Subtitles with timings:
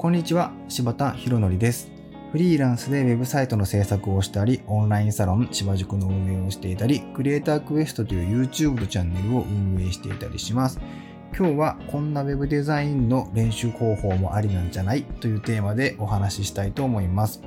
[0.00, 1.90] こんにちは、柴田博則です。
[2.30, 10.78] フリーランスでウェブサイトの制作をしたり、オンラインサロン芝塾の運営をしていたり、クリエイタークエストという YouTube のチャンネルを運営していたりします。
[11.36, 15.02] 今日はこんなウェブデザインの練習方法もありなんじゃない？
[15.02, 17.42] というテーマでお話ししたいと思います。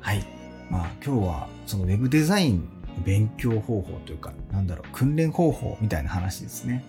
[0.00, 0.24] はい。
[0.68, 2.68] まあ今日はそのウェブデザイン
[3.04, 6.84] 勉強方法というか、なんだろう、訓練方法みたいな話ですね。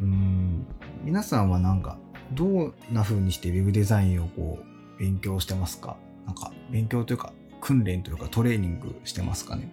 [0.00, 0.66] うーん、
[1.04, 1.98] 皆さんはなんか
[2.32, 5.96] どんな風にしてウェブデザインをこう勉強してますか？
[6.26, 9.70] なんか勉強というか訓練というかトレーニングしてますかね？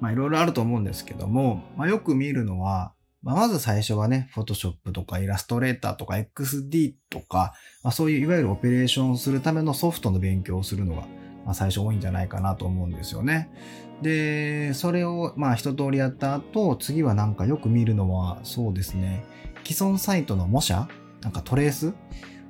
[0.00, 11.02] まあいろいろあると思うんですけども、まあよく見るのは、まあ、まず最初はね、Photoshop とかイラストレーターとか XD とか、まあ、そういういわゆるオペレーションをするためのソフトの勉強をするのが、
[11.44, 13.50] まあ、最初多いんじゃないかなと思うんですよね。
[14.00, 19.22] で、それをまあ一通りやった後、次はなんかよく見るのはそうですね、
[19.64, 20.88] 既存サイトの模写
[21.22, 21.92] なんかトレース？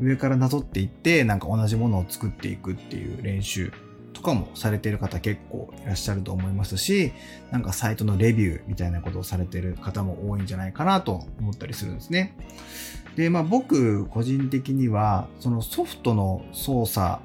[0.01, 3.73] 上からなぞっていって、なんか同じものを作っていくっていう練習
[4.13, 7.13] とかもされている方結構いらっしゃると思いますし、
[7.51, 12.35] なんかサイトのレビューみたいなことをされている方も多いんじゃないかなと思ったりするんですね。
[13.17, 17.21] で、まあ僕個人的には、そのソフトの操作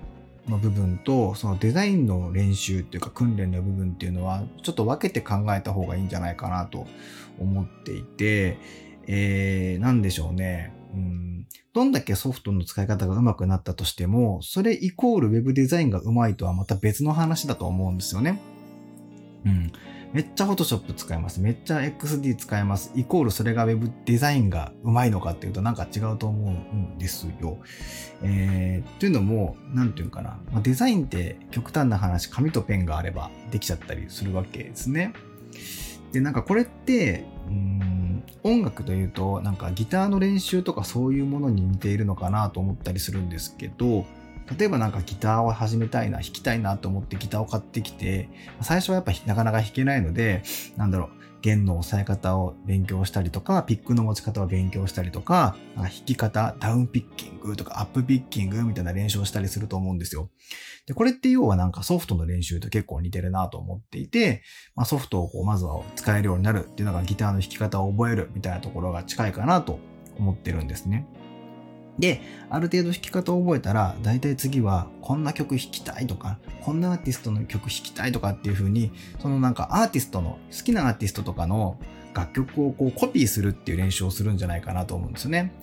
[0.50, 6.88] の部分と、そのデザインの練習っていうか訓練の部分っていうのは、ちょっと分けて考えた方がいいんじゃないかなと
[7.40, 8.58] 思っていて、
[9.08, 10.74] えー、なんでしょうね。
[10.96, 18.42] うん、どんだけソフトの使い方が上手くなったとしても、それイコール Web デザインが上手いとはまた別の話だと思うんですよね。
[19.46, 19.72] うん。
[20.14, 21.42] めっちゃ Photoshop 使います。
[21.42, 22.94] めっちゃ XD 使います。
[22.96, 27.58] イコールそれが Web デザインが上手いのかっていうとなんか違うと思うんですよ。
[28.24, 30.40] えー、というのも、なんていうかな。
[30.54, 35.14] まあ、デザインって極端な話、紙とペンがあればできちゃったりするわけですね。
[36.12, 44.06] で、なんかこれって、うん、音楽というと、なんかギターの練習とかそういうものに似ているのかなと思ったりするんですけど、
[44.58, 48.30] 例えばなんかギターを始めたいな、弾きたいなと思ってギターを買ってきて、
[48.62, 50.44] 最初はやっぱなかなか弾けないので、
[50.78, 51.10] なんだろう、
[51.46, 60.32] 弦の押さえ方を勉強したりとか、ピックの持ち方を勉強したりとか、弾き方、ダウンピッキングとかアップピッキングみたいな練習をしたりすると思うんですよ。
[60.88, 64.42] で、これって要はなんかソフトの練習と結構似てるなと思っていて、
[64.76, 69.80] まあ、ソフトをこうまずは使えるようになるっていうのがギターの弾き方を覚えるみたいなところが近いかなと
[70.18, 71.08] 思ってるんですね。
[72.00, 78.92] で、ある程度弾き方を覚えたら、大体次は、こんな曲弾きたいとか、こんなアーティストの曲弾きたいとかっていう風に、
[79.22, 81.78] そのなんかアーティストの、好きなアーティストとかの
[82.14, 85.54] 楽曲をこうコピーするっていう練習をするんじゃないかなと思うんですよね。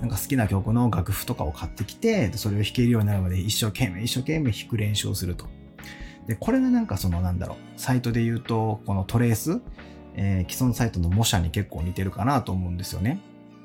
[0.00, 5.46] なんか好きな曲の楽譜とかを買ってきて、それを弾けるようになるまで一生懸命一生懸命弾く練習をすると。
[6.26, 9.60] で、これがなんかそのなんだろう、サイトで言うと、このトレース、
[10.14, 13.18] えー、既存サイトの模写に結構似てるかなと思うんですよね。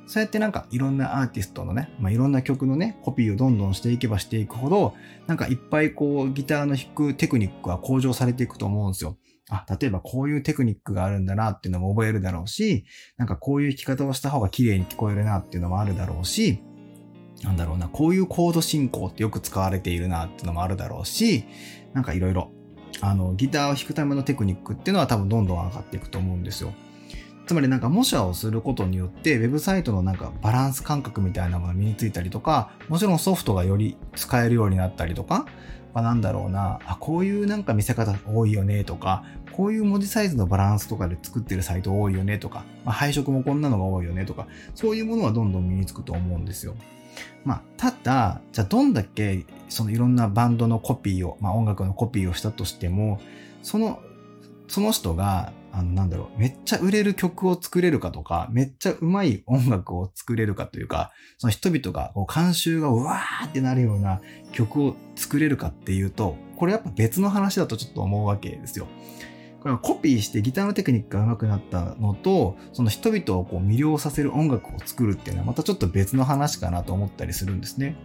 [0.07, 4.95] そうやってなんかいろんなアーティストのね、まあ、いろんな曲のね、コピーをどんどんしていけばしていくほど、
[5.27, 9.17] なんかいっぱいこうギターの弾くテクニックは向上されていくと思うんですよ。
[9.49, 12.85] あ、例えばこういうテクニックがあるんだなっていうのも覚えるだろうし、
[13.17, 16.59] なんかこういう弾き方をした方が綺麗に聞こえるなっていうのもあるだろうし、
[17.43, 21.45] なんだろうな、こういうコード進行ってよく使われているなっていうのもあるだろうし、
[21.93, 22.51] なんかいろいろ、
[23.01, 26.73] あの、ギターを弾くためのテクニックっていうのは多分どんどん上がっていくと思うんですよ。
[27.47, 35.45] つまりなんか模写をすることによって、ウェブサイトのなんかバランス感覚みたいなものが身についたりとか、もちろんソフトがより使えるようになったりとか、
[35.93, 46.75] まあ、なんだろうな、あ、こういうなんか見せ方多いよねとか、こういう文字サイズのバランスとかで作ってるサイト多いよねとか、まあ、配色もこんなのが多いよねとか、そういうものはどんどん身につくと思うんですよ。
[47.45, 53.19] まあ、ただ、じゃあどんだけそのいろんなバンドのコピーを、まあ音楽のコピーをしたとしても、
[53.63, 54.01] その、
[54.67, 64.19] その人があの、なんだろう、めっちゃ売れる曲を作れるかとか、めっちゃうまい音楽を作れるかというか、その人々が、こう、監修がうわーってなるような
[64.51, 68.87] 曲を作れるかっていうと、これやっぱ別の話だとちょっと思うわけですよ。
[69.59, 77.95] これはコピーしてギターのテクニックが上手くなったのと、その人々をこう魅了させる音楽を作るっていうのはまたちょっと別の話かなと思ったりするんですね。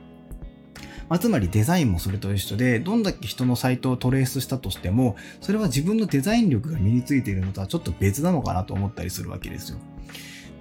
[1.12, 9.78] まあ、つまりデザインもそれと一緒で、どんだけ人のサイトをトレースしたとしても、それは自分のデザイン力が身についているのとはちょっと別なのかなと思ったりするわけですよ。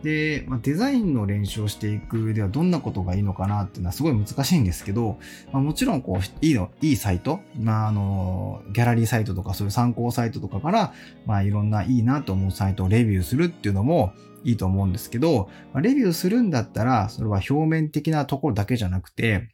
[0.03, 5.19] で、まあ、デザインの練習をしていくではどんなことがいいのかなっていうのはすごい難しいんですけど、
[5.53, 10.93] まあ、もちろんこう、いいの、いいサイト、まあ、あの、ギャラリーサイトとかそういう参考サイトとかから、
[11.25, 14.11] まあ、いろんないいなと思うサイトをレビューするっていうのも
[14.43, 19.47] いいと思うんですけど、ま、レビューするんだったら、それは表面的なところだけじゃなくて、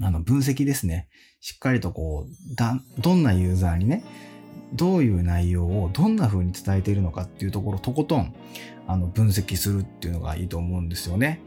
[0.00, 1.08] あの、分析ですね。
[1.40, 4.04] しっかりとこう、だ、どんなユーザーにね、
[4.72, 8.34] どういう内容をどんな風に伝えているのかっていうところとことん、
[8.86, 11.40] あの、分析するっていうのがいいと思うんですよね。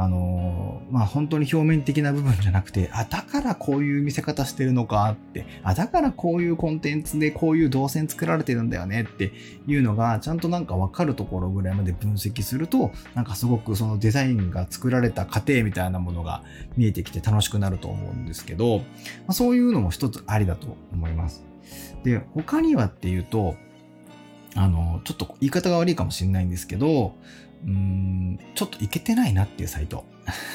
[0.00, 9.32] あの、まあ本当に表面的な部分じゃなくて、あ、だからこういう見せ方してるのかって、あ、だからこういうコンテンツでこういう動線作られてるんだよねって
[9.66, 16.44] いうのが、ちゃんとなんかわかるところぐらいまで分析すると、なんかすごくそのデザインが作られた過程みたいなものが
[16.76, 18.84] 見えてきて楽しくなると思うんですけど、ま
[19.28, 21.44] あ、そういうのも一つありだと思います。
[22.04, 23.56] で、他にはっていうと、
[24.54, 27.14] あの、ちょっと言い方が悪いかもしれないんですけど、
[27.66, 30.04] うん、ちょっといけてないなっていうサイト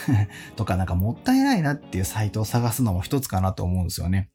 [0.55, 4.29] とか、なんかもったいないなっていうサイトを探すのも一つかなと思うんですよね。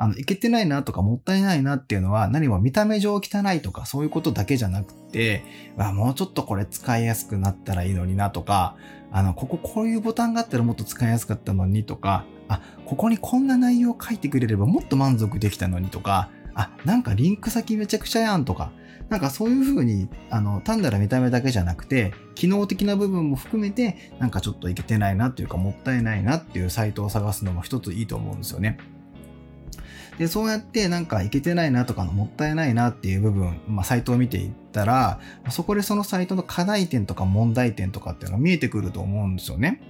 [0.00, 5.42] あの、いけてないなとかもったいないなっていうのは何も見た目上汚いとかそういうことだけじゃなくて、
[5.76, 8.76] わ、もうちょっとこれ使いやすくなったらいいのになとか、
[9.10, 18.70] あの、こここういうボタンがあったらもっと使いやすかったのにとか、あ、ここにこんな内容書いてくれればもっと満足できたのにとか、あ、なんかリンク先めちゃくちゃやんとか、
[19.08, 28.78] なんかそういう風に、あの、単なる見た目だけじゃなくて、機能的な部分も含めて、なんかちょっといけてないなっていうか、もったいないなっていうサイトを探すのも一ついいと思うんですよね。
[30.18, 39.80] で、そうやってなんかいけてないなとかのもったいないなっていう部分、まあ、サイトを見ていったら、そこでそのサイトの課題点とか問題点とかっていうのが見えてくると思うんですよね。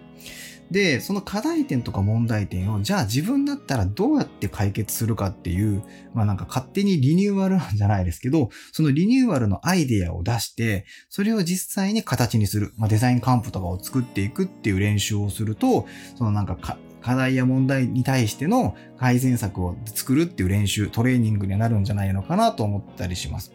[0.70, 5.82] で、その課題点とか問題点を、じゃあ自分だったらどうやって解決するかっていう、
[6.14, 15.86] まあなんか勝手にリニューアルなんじゃないですけど、そのリニューアルのアイデアを出して、それを実際に形にする、まあデザインカンプとかを作っていくっていう練習をすると、
[16.16, 16.56] そのなんか
[17.00, 23.52] 課題や問題に対しての改善策を作るっていう練習、トレーニングになるんじゃないのかなと思ったりします。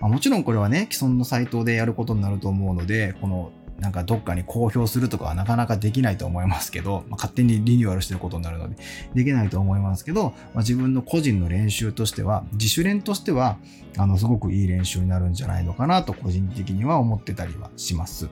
[0.00, 8.76] まあ、もちろんこれはね、既存のサイトでやることになると思うので、このなんかどっかに公表するとかはなかなかできないと思いますけど、まあ、勝手にリニューアルしてることになるので、
[9.14, 13.58] できないと思いますけど、まあ、自分の個人の練習としては、自主練としては、
[13.96, 18.28] あの、すごくいい練習になるんじゃないのかなと個人的には思ってたりはします。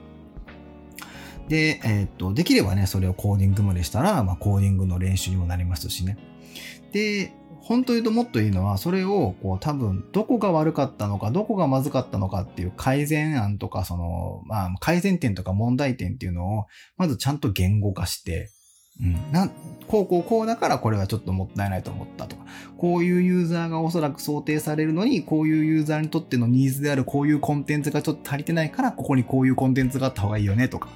[1.47, 6.17] で、えー、っと、できればね、それをコーディングまでしたら、まあ、コーディングの練習にもなりますしね。
[6.91, 7.31] で、
[7.67, 16.65] 本当言うともっといいのは、それをこう多分どこが悪かったのか、どこがまずかったのかっていう改善案とか、その、まあ改善点とか問題点っていうのを、
[16.95, 18.51] まずちゃんと言語化して、
[19.01, 19.49] うん、な
[19.87, 22.45] こうこうこうだからこれはちょっともったいないと思ったとか、
[22.77, 30.87] こういうユーザーがおそらく想定されるのに、こういうユーザーにとってのニーズであるこういうコンテンツがちょっと足りてないから、ここにこういうコンテンツがあった方がいいよねとか、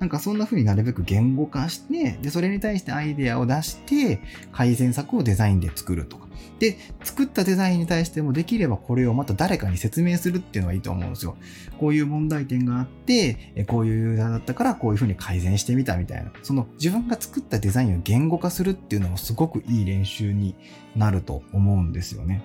[0.00, 4.20] なんかそんな風になるべく言語化して、で、それに対してアイデアを出して、
[4.50, 6.26] 改善策をデザインで作るとか。
[6.58, 11.36] で、作ったデザインに対してもできればこれをまた誰かに説明するっていうのはいいと思うんですよ。
[11.78, 16.32] こういう問題点があって、こういうユーザーだったからこういう風に改善してみたみたいな。
[16.42, 20.54] その自分が作ったデザインを言語化するっていうのもすごくいい練習に
[20.96, 22.42] なると思うんですよね。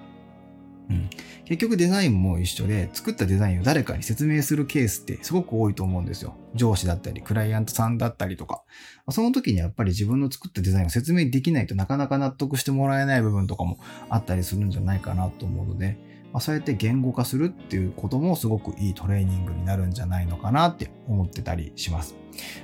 [0.90, 1.10] うん、
[1.46, 6.36] 結局デザインも一緒で作ったデザインを誰かに説明するケースってすごく多いと思うんですよ。
[6.54, 8.64] 上司だったり、クライアントさんだったりとか。
[9.10, 13.78] その時にやっぱり自分の作ったデザインを説明できないとなかなか納得してもらえない部分とかも
[14.10, 15.98] あったりするんじゃないかなと思うので、
[16.36, 22.14] まあ、そうやって言語化するっていうこともすごくいいトレーニングになるんじゃないのかなって思ってたりします。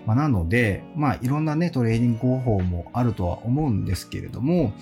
[0.05, 4.73] まあ、なので、まあ、いろんなね、トレーニング方法もあるとは思うんですけれども、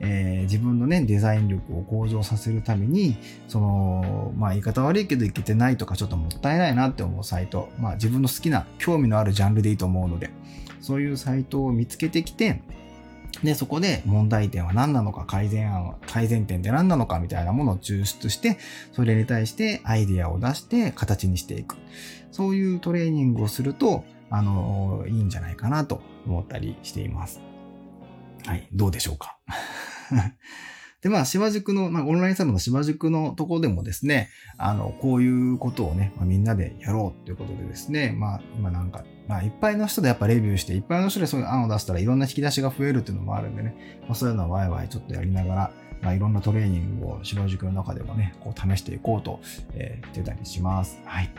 [0.00, 3.18] えー、自分のね、デザイン力を向上させるために、
[3.48, 10.30] その、まあ、言い方悪いけどいけてないとか、ちょっともったいないなって思うサイト、まあ、自分の好きな、興味のあるジャンルでいいと思うので、
[10.80, 12.62] そういうサイトを見つけてきて、
[13.42, 18.58] で、そこで問題点は何なのか、改善案は、改善点って何なのかみたいなものを抽出して、
[18.92, 21.76] それに対してアイディアを出して形にしていく。
[22.32, 27.40] そういうトレーニングをすると、あの、いいんじゃないかなと思ったりしています。
[28.44, 29.38] はい、どうでしょうか？
[31.00, 45.70] で、まあ、島塾の、まあ、オンラインサロンの島塾のとこでもですね、あの、こういうことをね、まあ、みんなでやろうということでですね、まあ、今なんか、まあ、いっぱいの人でやっぱレビューして、いっぱいの人でそういう案を出したらいろんな引き出しが増えるっていうのもあるんでね、まあ、そういうのはワイワイちょっとやりながら、
[46.02, 49.40] まあ、いろんなトレーニングを芝塾の中でもね、こう試していこうと、
[49.74, 51.00] えー、言ってたりします。
[51.04, 51.30] はい。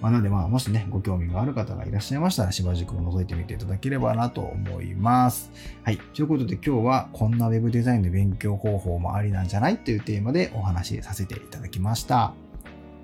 [0.00, 5.50] まあ、なので、まあ、もしね、ご興味がある方がいらっしゃいましたら、芝塾を覗いてみていただければなと思います。
[5.82, 5.98] はい。
[5.98, 9.78] ということで、今日はこんな Web デザインの勉強方法もありなんじゃない？
[9.78, 12.34] というテーマでお話しさせていただきました。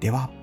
[0.01, 0.40] では。